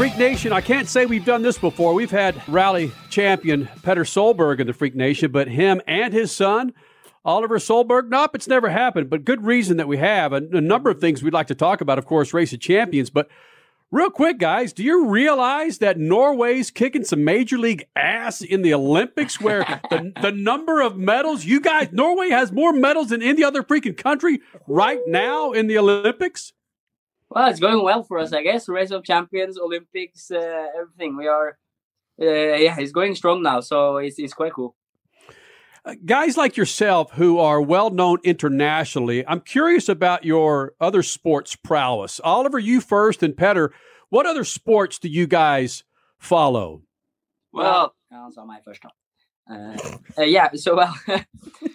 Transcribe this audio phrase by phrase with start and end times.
[0.00, 1.92] Freak Nation, I can't say we've done this before.
[1.92, 6.72] We've had rally champion Petter Solberg in the Freak Nation, but him and his son,
[7.22, 9.10] Oliver Solberg, nope, it's never happened.
[9.10, 10.32] But good reason that we have.
[10.32, 13.10] A, a number of things we'd like to talk about, of course, Race of Champions.
[13.10, 13.28] But
[13.90, 18.72] real quick, guys, do you realize that Norway's kicking some major league ass in the
[18.72, 23.44] Olympics where the, the number of medals, you guys, Norway has more medals than any
[23.44, 26.54] other freaking country right now in the Olympics?
[27.30, 28.68] Well, it's going well for us, I guess.
[28.68, 31.16] Race of Champions, Olympics, uh, everything.
[31.16, 31.58] We are,
[32.20, 34.74] uh, yeah, it's going strong now, so it's it's quite cool.
[35.84, 41.54] Uh, guys like yourself who are well known internationally, I'm curious about your other sports
[41.54, 42.20] prowess.
[42.24, 43.72] Oliver, you first, and Petter.
[44.08, 45.84] What other sports do you guys
[46.18, 46.82] follow?
[47.52, 48.92] Well, also my first time.
[49.48, 49.76] Uh,
[50.18, 50.94] uh, yeah, so well,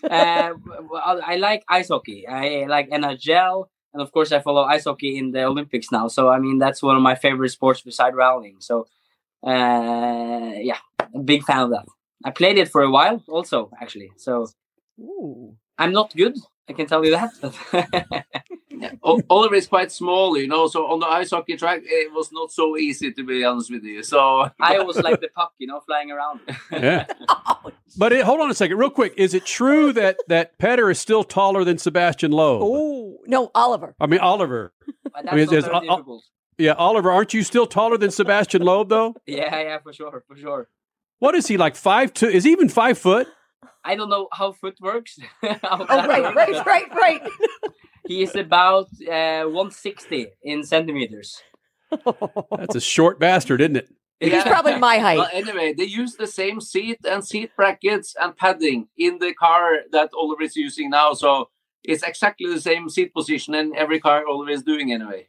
[0.03, 0.53] uh,
[0.94, 2.27] I like ice hockey.
[2.27, 6.09] I like NHL and of course I follow ice hockey in the Olympics now.
[6.09, 8.58] So I mean that's one of my favorite sports beside rallying.
[8.59, 8.88] So
[9.41, 10.80] uh, yeah,
[11.13, 11.86] a big fan of that.
[12.25, 14.11] I played it for a while also actually.
[14.17, 14.47] So
[15.00, 15.56] Ooh.
[15.78, 16.36] I'm not good.
[16.67, 18.25] I can tell you that.
[18.69, 18.91] yeah.
[19.30, 20.67] Oliver is quite small, you know.
[20.67, 23.83] So on the ice hockey track, it was not so easy to be honest with
[23.83, 24.02] you.
[24.03, 26.41] So I was like the puck, you know, flying around.
[26.72, 27.05] yeah.
[27.97, 29.13] But it, hold on a second, real quick.
[29.16, 32.61] Is it true that that Petter is still taller than Sébastien Loeb?
[32.61, 33.95] Oh no, Oliver.
[34.02, 34.73] I mean Oliver.
[35.16, 36.00] I mean, uh,
[36.57, 39.16] yeah, Oliver, aren't you still taller than Sébastien Loeb though?
[39.25, 40.67] Yeah, yeah, for sure, for sure.
[41.19, 41.75] What is he like?
[41.75, 42.27] Five two?
[42.27, 43.27] Is he even five foot?
[43.84, 45.17] I don't know how foot works.
[45.44, 47.22] oh, right, right, right, right.
[48.08, 51.42] he is about uh, 160 in centimeters.
[52.58, 53.89] That's a short bastard, isn't it?
[54.20, 54.44] He's yeah.
[54.44, 55.17] probably my height.
[55.17, 59.80] Well, anyway, they use the same seat and seat brackets and padding in the car
[59.92, 61.14] that Oliver is using now.
[61.14, 61.50] So
[61.84, 65.28] it's exactly the same seat position in every car Oliver is doing anyway.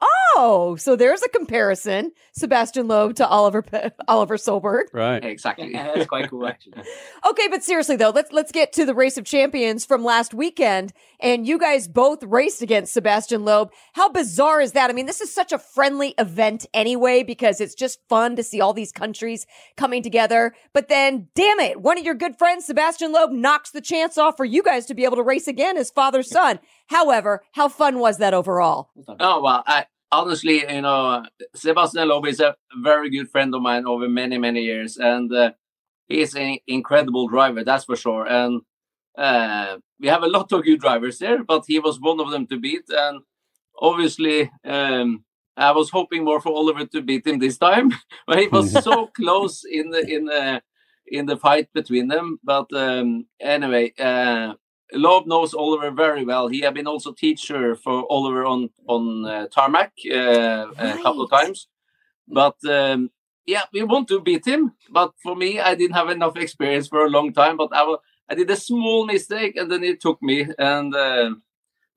[0.00, 3.64] Oh, Oh, so there's a comparison, Sébastien Loeb to Oliver
[4.06, 4.82] Oliver Solberg.
[4.92, 5.24] Right.
[5.24, 5.72] Exactly.
[5.72, 6.82] Yeah, that's quite cool actually.
[7.26, 10.92] okay, but seriously though, let's let's get to the race of champions from last weekend
[11.20, 13.72] and you guys both raced against Sébastien Loeb.
[13.94, 14.90] How bizarre is that?
[14.90, 18.60] I mean, this is such a friendly event anyway because it's just fun to see
[18.60, 19.46] all these countries
[19.78, 20.54] coming together.
[20.74, 24.36] But then, damn it, one of your good friends, Sébastien Loeb, knocks the chance off
[24.36, 26.58] for you guys to be able to race again as father son.
[26.88, 28.90] However, how fun was that overall?
[29.18, 31.24] Oh well, I honestly, you know,
[31.56, 35.52] Sébastien Loeb is a very good friend of mine over many many years, and uh,
[36.08, 38.26] he's an incredible driver, that's for sure.
[38.26, 38.62] And
[39.16, 42.46] uh, we have a lot of good drivers there, but he was one of them
[42.48, 42.84] to beat.
[42.88, 43.22] And
[43.78, 45.24] obviously, um,
[45.56, 47.90] I was hoping more for Oliver to beat him this time,
[48.26, 50.62] but he was so close in the in the
[51.06, 52.38] in the fight between them.
[52.44, 54.54] But um, anyway, uh,
[54.92, 56.48] Loeb knows Oliver very well.
[56.48, 60.98] He had been also teacher for Oliver on on uh, tarmac uh, right.
[60.98, 61.68] a couple of times.
[62.28, 63.10] But um,
[63.46, 64.72] yeah, we want to beat him.
[64.90, 67.56] But for me, I didn't have enough experience for a long time.
[67.56, 67.96] But I,
[68.28, 70.46] I did a small mistake, and then it took me.
[70.58, 71.30] And uh,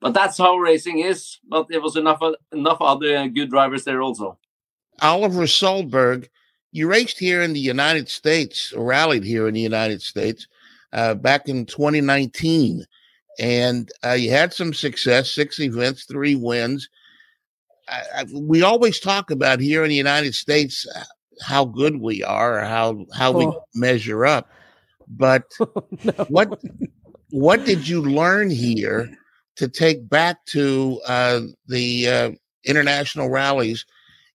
[0.00, 1.38] but that's how racing is.
[1.48, 2.20] But it was enough
[2.52, 4.38] enough other good drivers there also.
[5.00, 6.28] Oliver Solberg,
[6.72, 10.46] you raced here in the United States, or rallied here in the United States
[10.92, 12.84] uh, back in 2019.
[13.38, 16.88] And uh, you had some success, six events, three wins.
[17.88, 21.04] I, I, we always talk about here in the United States uh,
[21.42, 23.38] how good we are, or how how oh.
[23.38, 24.50] we measure up.
[25.08, 25.44] But
[26.04, 26.12] no.
[26.28, 26.60] what
[27.30, 29.08] what did you learn here
[29.56, 32.30] to take back to uh, the uh,
[32.64, 33.86] international rallies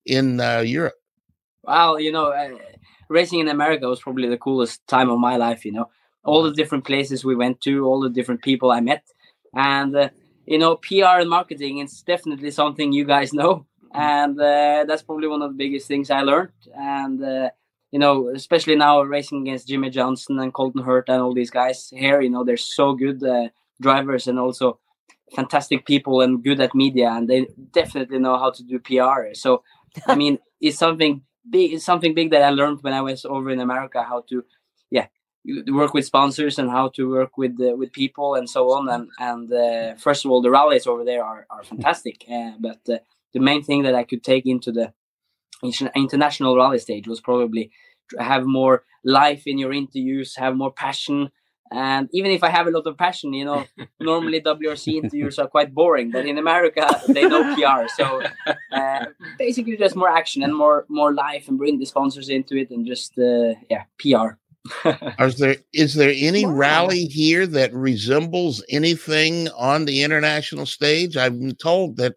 [0.06, 0.96] in uh, Europe?
[1.64, 2.58] Well, you know, uh,
[3.10, 5.66] racing in America was probably the coolest time of my life.
[5.66, 5.90] You know,
[6.25, 9.03] all the different places we went to, all the different people I met,
[9.53, 10.09] and uh,
[10.46, 13.97] you know, PR and marketing is definitely something you guys know, mm-hmm.
[14.00, 16.52] and uh, that's probably one of the biggest things I learned.
[16.75, 17.50] And uh,
[17.91, 21.90] you know, especially now racing against Jimmie Johnson and Colton Herta and all these guys
[21.90, 23.50] here, you know, they're so good uh,
[23.80, 24.80] drivers and also
[25.34, 29.34] fantastic people and good at media, and they definitely know how to do PR.
[29.34, 29.63] So,
[30.07, 31.74] I mean, it's something big.
[31.74, 34.44] It's something big that I learned when I was over in America how to
[35.68, 38.89] work with sponsors and how to work with uh, with people and so on.
[38.89, 42.25] And and uh, first of all, the rallies over there are are fantastic.
[42.31, 42.97] Uh, but uh,
[43.33, 44.94] the main thing that I could take into the
[45.95, 47.71] international rally stage was probably
[48.19, 51.31] have more life in your interviews, have more passion.
[51.71, 53.65] And even if I have a lot of passion, you know,
[54.00, 57.88] normally WRC interviews are quite boring, but in America they know PR.
[57.88, 58.21] So
[58.71, 59.06] uh,
[59.39, 62.86] basically, just more action and more more life, and bring the sponsors into it, and
[62.86, 64.38] just uh, yeah, PR.
[65.19, 66.53] Is there is there any wow.
[66.53, 71.17] rally here that resembles anything on the international stage?
[71.17, 72.15] I've been told that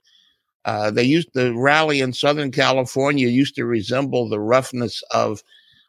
[0.64, 5.42] uh, they used the rally in Southern California used to resemble the roughness of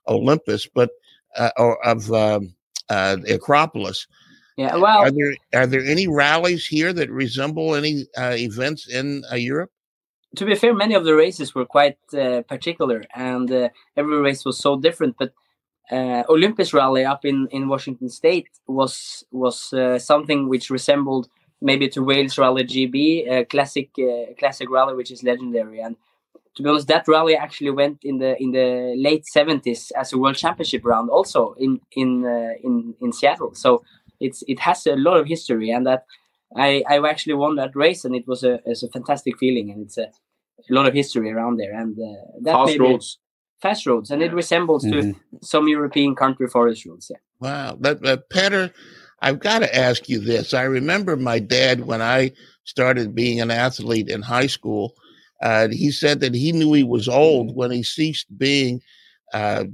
[0.08, 0.90] Olympus, but
[1.36, 2.54] uh, or of um,
[2.90, 4.08] uh, Acropolis.
[4.58, 9.24] Yeah, well, Are there are there any rallies here that resemble any uh, events in
[9.32, 9.72] uh, Europe?
[10.36, 14.46] to be fair, many of the races were quite uh, particular, and uh, every race
[14.46, 15.16] was so different.
[15.18, 15.34] But
[15.92, 21.30] uh, Olympus Rally up in, in Washington State was was uh, something which resembled
[21.62, 25.80] maybe to Wales Rally GB, a classic uh, classic rally which is legendary.
[25.82, 25.96] And
[26.56, 30.18] to be honest, that rally actually went in the in the late seventies as a
[30.18, 33.56] World Championship round, also in in uh, in in Seattle.
[33.56, 33.84] So
[34.20, 36.06] it's it has a lot of history, and that
[36.56, 39.86] I I actually won that race, and it was a it's a fantastic feeling, and
[39.86, 40.08] it's a,
[40.70, 43.18] a lot of history around there, and uh, that Fast roads.
[43.62, 44.92] Fast roads, and it resembles Mhm.
[45.14, 47.08] to some European country forest roads.
[47.10, 47.18] Yeah.
[47.40, 48.72] Wow, but uh, Petter,
[49.22, 50.54] I've got to ask you this.
[50.54, 52.32] I remember my dad when I
[52.64, 54.94] started being an athlete in high school.
[55.42, 58.82] Uh, he said that he knew he was old when he ceased being
[59.34, 59.66] uh,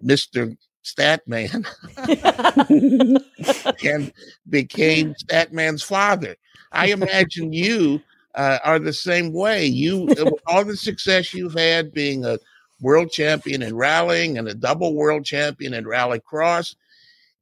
[0.00, 0.52] Mister
[0.84, 1.66] Statman
[3.84, 4.12] and
[4.48, 6.36] became Statman's father.
[6.72, 8.00] I imagine you
[8.34, 9.66] uh, are the same way.
[9.66, 10.08] You
[10.46, 12.38] all the success you've had being a
[12.80, 16.76] world champion in rallying and a double world champion in rallycross.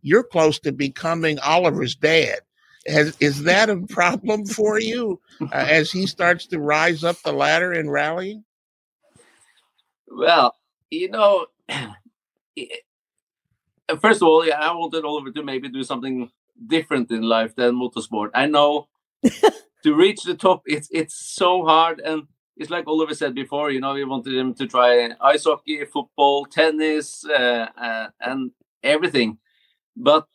[0.03, 2.41] You're close to becoming Oliver's dad.
[2.87, 7.33] Has, is that a problem for you uh, as he starts to rise up the
[7.33, 8.45] ladder in rallying?
[10.09, 10.55] Well,
[10.91, 11.47] you know,
[14.01, 16.31] first of all, yeah, I wanted Oliver to maybe do something
[16.65, 18.31] different in life than motorsport.
[18.35, 18.89] I know
[19.83, 23.71] to reach the top, it's it's so hard, and it's like Oliver said before.
[23.71, 28.51] You know, we wanted him to try ice hockey, football, tennis, uh, uh, and
[28.83, 29.39] everything.
[29.97, 30.27] But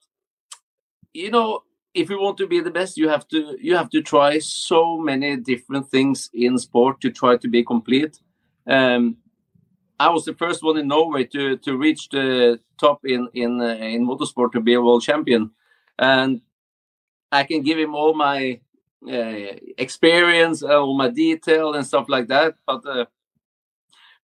[1.14, 1.64] you know,
[1.94, 4.98] if you want to be the best, you have to you have to try so
[4.98, 8.20] many different things in sport to try to be complete.
[8.68, 9.18] Um,
[10.00, 13.76] I was the first one in Norway to to reach the top in in uh,
[13.76, 15.52] in motorsport to be a world champion,
[16.00, 16.42] and
[17.32, 18.60] I can give him all my
[19.08, 22.56] uh, experience, uh, all my detail and stuff like that.
[22.66, 23.06] But uh,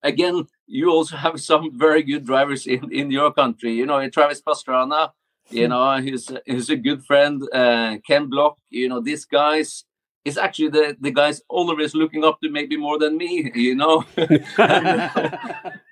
[0.04, 3.74] again, you also have some very good drivers in in your country.
[3.74, 5.12] You know, Travis Pastrana.
[5.50, 7.42] You know, he's he's a good friend.
[7.54, 8.58] Uh, Ken Block.
[8.70, 9.84] You know, these guys.
[10.26, 14.04] Is actually the, the guys always looking up to maybe more than me, you know.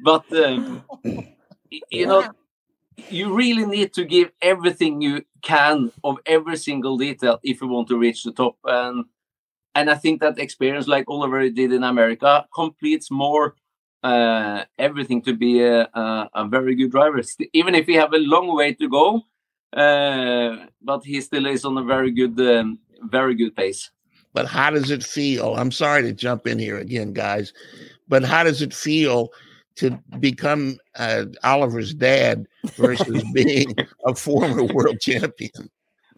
[0.04, 0.84] but um,
[1.90, 2.30] you know
[3.10, 7.88] you really need to give everything you can of every single detail if you want
[7.90, 8.58] to reach the top.
[8.64, 9.06] And
[9.76, 13.56] and i think that experience like oliver did in america completes more
[14.04, 17.24] uh, everything to be a, a, a very good driver.
[17.54, 19.24] Even if he have a long way to go
[19.76, 23.90] uh, but he still is on a very good um, very good pace.
[24.34, 25.56] But how does it feel?
[25.56, 27.52] I'm sorry to jump in here again, guys,
[28.08, 29.32] but how does it feel
[29.76, 33.76] to become uh, Oliver's dad versus being
[34.06, 35.70] a former world champion?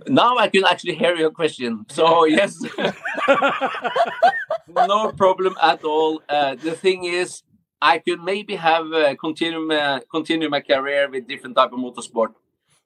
[0.06, 2.56] now i can actually hear your question so yes
[4.68, 6.22] no problem at all.
[6.28, 7.44] Uh, the thing is,
[7.82, 12.34] I could maybe have uh, continue my, continue my career with different type of motorsport,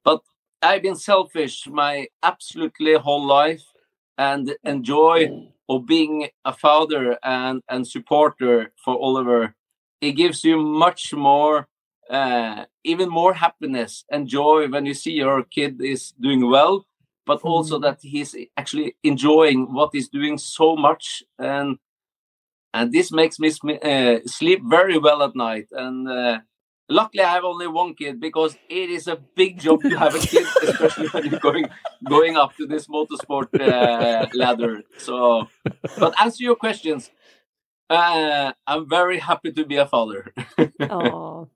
[0.03, 0.21] but
[0.61, 3.63] I've been selfish my absolutely whole life
[4.17, 9.55] and enjoy of being a father and and supporter for Oliver.
[10.01, 11.67] It gives you much more,
[12.09, 16.85] uh, even more happiness and joy when you see your kid is doing well,
[17.25, 21.23] but also that he's actually enjoying what he's doing so much.
[21.37, 21.77] And
[22.73, 25.67] and this makes me sm- uh, sleep very well at night.
[25.71, 26.39] And uh,
[26.91, 30.19] luckily i have only one kid because it is a big job to have a
[30.19, 31.65] kid especially when you're going
[32.09, 34.83] going up to this motorsport uh, ladder.
[34.97, 35.47] So
[35.97, 37.09] but answer your questions
[37.95, 40.33] uh, i'm very happy to be a father
[40.81, 41.47] oh,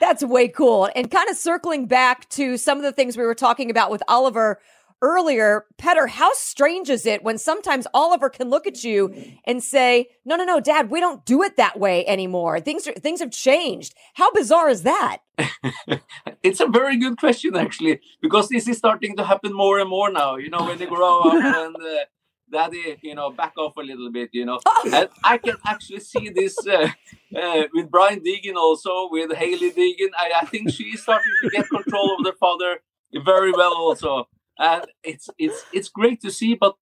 [0.00, 0.88] that's way cool.
[0.94, 4.02] And kind of circling back to some of the things we were talking about with
[4.08, 4.60] Oliver
[5.00, 10.08] earlier, Petter, how strange is it when sometimes Oliver can look at you and say,
[10.24, 12.58] "No, no, no, Dad, we don't do it that way anymore.
[12.60, 15.18] Things are, things have changed." How bizarre is that?
[16.42, 20.10] it's a very good question actually because this is starting to happen more and more
[20.10, 22.04] now you know when they grow up and uh,
[22.50, 24.58] daddy you know back off a little bit you know.
[24.92, 26.88] And i can actually see this uh,
[27.36, 30.10] uh, with brian deegan also with Hailie deegan.
[30.18, 32.80] I, I think she's starting to get control of their father
[33.24, 34.28] very well also.
[34.58, 36.74] And it's it's it's great to see but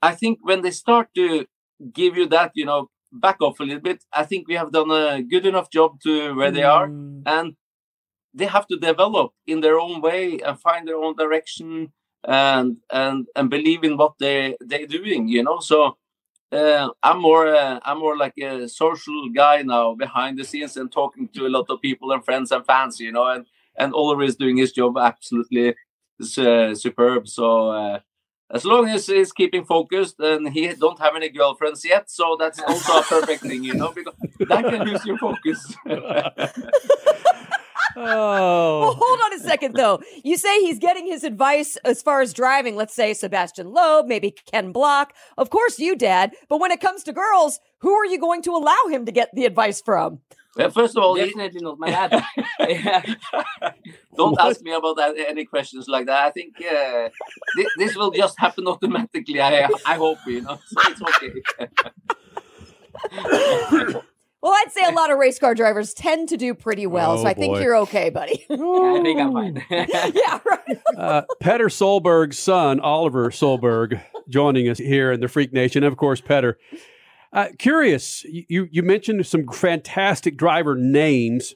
[0.00, 1.46] i think when they start to
[1.92, 4.90] give you that you know back off a little bit i think we have done
[4.90, 6.88] a good enough job to where they are.
[6.88, 7.22] Mm.
[7.26, 7.56] and
[8.34, 11.92] they have to develop in their own way and find their own direction
[12.26, 15.96] and and and believe in what they they're doing you know so
[16.50, 20.90] uh, I'm more uh, I'm more like a social guy now behind the scenes and
[20.90, 23.46] talking to a lot of people and friends and fans, you know, and
[23.76, 25.74] and Oliver is doing his job absolutely
[26.38, 27.28] uh, superb.
[27.28, 28.00] So uh,
[28.50, 32.60] as long as he's keeping focused and he don't have any girlfriends yet, so that's
[32.60, 34.14] also a perfect thing, you know, because
[34.48, 35.74] that can lose your focus.
[37.98, 38.80] oh.
[38.80, 40.00] Well, hold on a second, though.
[40.24, 42.76] You say he's getting his advice as far as driving.
[42.76, 45.12] Let's say Sébastien Loeb, maybe Ken Block.
[45.36, 46.32] Of course, you, Dad.
[46.48, 49.30] But when it comes to girls, who are you going to allow him to get
[49.34, 50.20] the advice from?
[50.56, 52.24] Well, first of all, he- Definitely not my dad.
[52.60, 53.02] yeah.
[54.16, 54.40] don't What?
[54.50, 56.26] ask me about that, any questions like that.
[56.26, 57.08] I think uh,
[57.56, 59.40] thi- this will just happen automatically.
[59.40, 60.58] I I hope you know.
[60.66, 61.32] So it's okay.
[64.40, 67.12] Well, I'd say a lot of race car drivers tend to do pretty well.
[67.12, 68.46] Oh, so I think you're okay, buddy.
[68.50, 69.64] I think I'm fine.
[69.70, 70.78] yeah, right.
[70.96, 75.82] Uh, Petter Solberg's son, Oliver Solberg, joining us here in the Freak Nation.
[75.82, 76.56] Of course, Petter.
[77.32, 81.54] Uh, curious, you, you mentioned some fantastic driver names,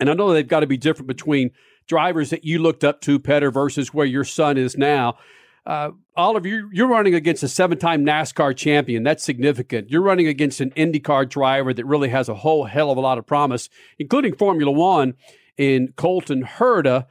[0.00, 1.50] and I know they've got to be different between
[1.86, 5.18] drivers that you looked up to, Petter, versus where your son is now.
[5.66, 9.04] Uh, Oliver, you're, you're running against a seven time NASCAR champion.
[9.04, 9.88] That's significant.
[9.88, 13.18] You're running against an IndyCar driver that really has a whole hell of a lot
[13.18, 13.68] of promise,
[14.00, 15.14] including Formula One
[15.56, 17.06] in Colton Herta.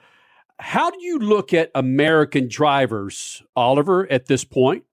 [0.60, 4.84] How do you look at American drivers, Oliver, at this point?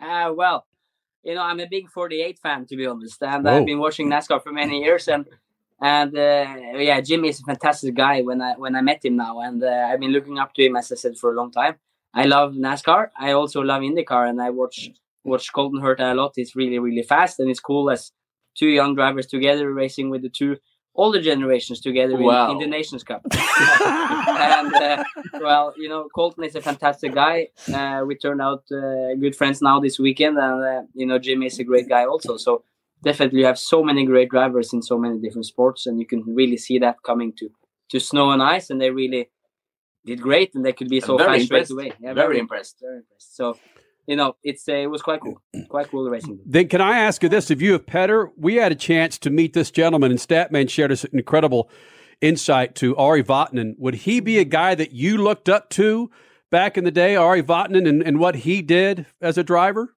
[0.00, 0.64] Uh, well,
[1.24, 3.58] you know, I'm a big 48 fan to be honest, and Whoa.
[3.58, 5.26] I've been watching NASCAR for many years, and
[5.82, 8.22] and uh, yeah, Jimmy is a fantastic guy.
[8.22, 10.76] When I when I met him now, and uh, I've been looking up to him
[10.76, 11.74] as I said for a long time.
[12.16, 13.10] I love NASCAR.
[13.18, 14.90] I also love IndyCar, and I watch
[15.24, 16.32] watch Colton Herta a lot.
[16.36, 18.12] It's really really fast, and it's cool as
[18.58, 20.56] two young drivers together racing with the two
[20.94, 22.50] older generations together in, Wow.
[22.52, 23.20] in the Nations Cup.
[24.56, 25.04] and uh,
[25.40, 27.48] well, you know, Colton is a fantastic guy.
[27.72, 31.46] Uh, we turned out uh, good friends now this weekend, and uh, you know, Jimmy
[31.46, 32.36] is a great guy also.
[32.38, 32.64] So
[33.02, 36.22] definitely, you have so many great drivers in so many different sports, and you can
[36.26, 37.50] really see that coming to
[37.90, 39.28] to snow and ice, and they really
[40.06, 41.92] did great, and they could be so fast straight away.
[42.00, 42.78] Yeah, Very impressed.
[42.80, 43.36] Very impressed.
[43.36, 43.58] So.
[44.08, 46.38] You know, it's uh, it was quite cool, quite cool racing.
[46.46, 47.50] Then can I ask you this?
[47.50, 50.92] If you have Petter, we had a chance to meet this gentleman, and Statman shared
[50.92, 51.68] us an incredible
[52.20, 53.74] insight to Ari Vatanen.
[53.78, 56.10] Would he be a guy that you looked up to
[56.50, 59.96] back in the day, Ari Vatanen, and, and what he did as a driver?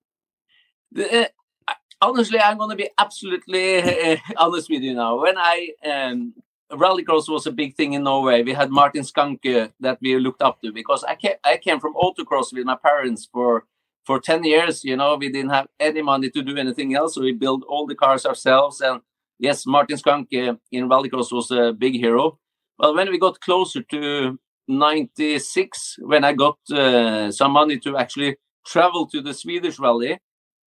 [0.91, 1.25] The-
[1.67, 5.21] uh, honestly, I'm going to be absolutely uh, honest with you now.
[5.21, 6.33] When I um,
[6.71, 10.61] rallycross was a big thing in Norway, we had Martin Schanche that we looked up
[10.61, 13.65] to because I came, I came from autocross with my parents for
[14.05, 14.83] for 10 years.
[14.83, 17.85] You know, we didn't have any money to do anything else, so we built all
[17.85, 18.81] the cars ourselves.
[18.81, 19.01] And
[19.37, 22.39] yes, Martin Schanche in rallycross was a big hero.
[22.77, 28.37] Well, when we got closer to 96, when I got uh, some money to actually
[28.65, 30.19] travel to the Swedish rally,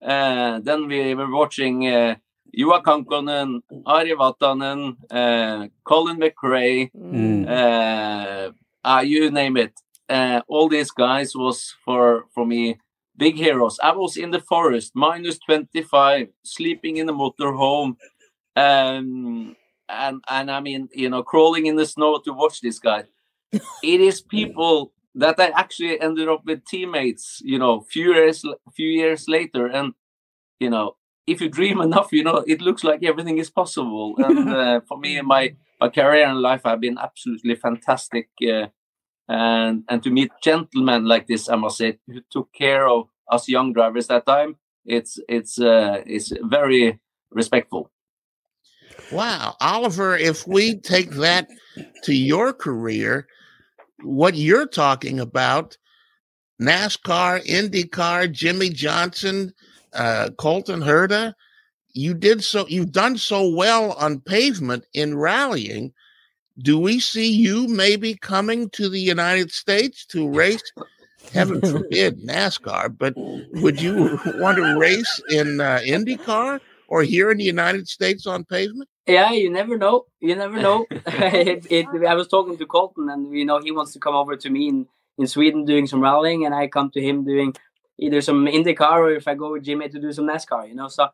[0.05, 2.17] uh, then we were watching uh,
[2.59, 7.49] Juha Kankkunen, Ari Vatanen, uh, Colin McRae, Mm.
[7.49, 8.53] uh,
[8.85, 9.73] uh, you name it.
[10.09, 12.77] Uh, all these guys was for for me
[13.17, 13.79] big heroes.
[13.83, 17.97] I was in the forest, minus 25, sleeping in the motorhome,
[18.57, 19.57] um,
[19.89, 23.05] and and I mean, you know, crawling in the snow to watch this guy.
[23.83, 28.45] it is people that I actually ended up with teammates, you know, few years
[28.77, 29.95] few years later, and
[30.61, 34.15] you know, if you dream enough, you know, it looks like everything is possible.
[34.19, 38.29] And uh, for me, in my my career and life have been absolutely fantastic.
[38.47, 38.67] Uh,
[39.29, 43.49] and and to meet gentlemen like this, I must say, who took care of us
[43.49, 47.01] young drivers that time, it's it's uh, it's very
[47.31, 47.91] respectful.
[49.11, 51.49] Wow, Oliver, if we take that
[52.05, 53.27] to your career,
[54.03, 55.77] what you're talking about,
[56.61, 59.53] NASCAR, IndyCar, Jimmie Johnson,
[59.95, 61.35] uh, Colton Herta,
[61.93, 65.93] you did so you've done so well on pavement in rallying.
[66.59, 70.63] Do we see you maybe coming to the United States to race?
[71.33, 77.39] Heaven forbid NASCAR, but would you want to race in uh, IndyCar or here in
[77.39, 78.89] the United States on pavement?
[79.07, 80.07] Yeah, you never know.
[80.21, 80.87] You never know.
[80.91, 84.37] it, it, I was talking to Colton, and you know he wants to come over
[84.37, 84.87] to me in,
[85.19, 87.55] in Sweden doing some rallying, and I come to him doing
[87.99, 90.69] either some IndyCar or if I go with Jimmy to do some NASCAR.
[90.69, 91.09] You know, so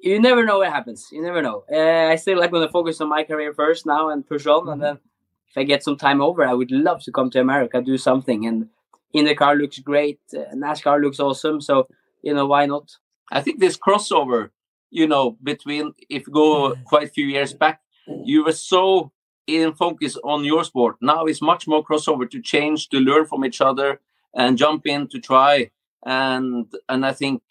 [0.00, 1.08] you never know what happens.
[1.12, 1.64] You never know.
[1.70, 4.68] Uh, I still like going to focus on my career first now and push on,
[4.68, 4.98] and then
[5.48, 8.46] if I get some time over, I would love to come to America, do something.
[8.46, 8.68] And
[9.14, 11.60] IndyCar looks great, uh, NASCAR looks awesome.
[11.60, 11.88] So
[12.22, 12.96] you know why not?
[13.32, 14.50] I think this crossover,
[14.90, 17.80] you know, between if you go quite a few years back,
[18.24, 19.12] you were so
[19.46, 20.96] in focus on your sport.
[21.00, 24.00] Now it's much more crossover to change, to learn from each other,
[24.34, 25.70] and jump in to try.
[26.04, 27.42] And and I think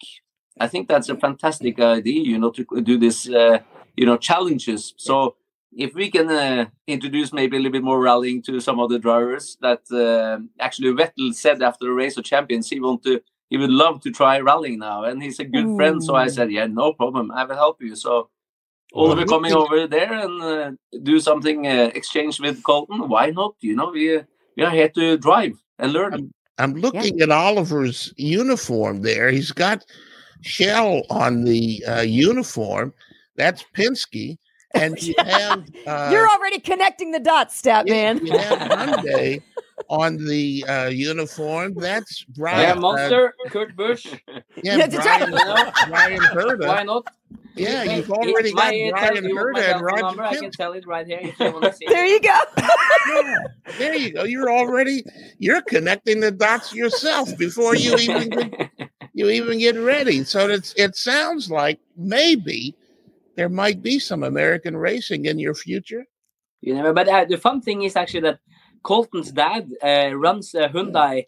[0.58, 3.60] I think that's a fantastic idea, you know, to do this, uh,
[3.96, 4.94] you know, challenges.
[4.96, 5.36] So
[5.72, 8.98] if we can uh, introduce maybe a little bit more rallying to some of the
[8.98, 13.56] drivers, that uh, actually Vettel said after the race of champions, he want to, he
[13.56, 15.76] would love to try rallying now, and he's a good Ooh.
[15.76, 16.02] friend.
[16.02, 17.94] So I said, yeah, no problem, I will help you.
[17.94, 18.30] So
[18.92, 23.54] Oliver coming over there and uh, do something uh, exchange with Colton, why not?
[23.60, 24.20] You know, we
[24.56, 26.32] we are here to drive and learn.
[26.62, 27.24] I'm, looking yeah.
[27.24, 29.30] at Oliver's uniform there.
[29.30, 29.84] He's got
[30.42, 32.92] shell on the uh, uniform.
[33.36, 34.38] That's Penske.
[34.74, 38.24] And you have uh, you're already connecting the dots, stat man.
[38.24, 39.42] You have Hyundai
[39.88, 41.74] on the uh, uniform.
[41.74, 42.60] That's Bryan.
[42.60, 44.06] Yeah, Monster, uh, Kurt Busch.
[44.62, 45.72] Yeah, yeah Bryan, right.
[45.88, 46.68] Bryan Herta.
[46.68, 47.06] Why not?
[47.56, 51.32] Yeah, you've already got Bryan Herta and Roger number, I can tell it right here.
[51.38, 52.38] there you go.
[52.58, 53.36] yeah,
[53.78, 54.24] there you go.
[54.24, 55.02] You're already
[55.38, 58.70] you're connecting the dots yourself before you even get,
[59.14, 60.24] you even get ready.
[60.24, 62.74] So it's it sounds like maybe
[63.40, 66.04] there might be some American racing in your future.
[66.60, 68.40] You know, but uh, the fun thing is actually that
[68.82, 71.24] Colton's dad uh, runs a Hyundai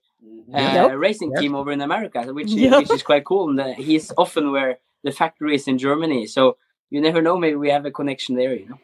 [0.53, 0.93] uh, yep.
[0.99, 1.41] racing yep.
[1.41, 2.81] team over in America, which yep.
[2.81, 3.49] which is quite cool.
[3.49, 6.59] And uh, he's often where the factory is in Germany, so
[6.91, 7.39] you never know.
[7.39, 8.55] Maybe we have a connection there.
[8.55, 8.79] You know.